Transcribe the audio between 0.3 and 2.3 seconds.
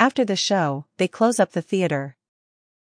show, they close up the theater.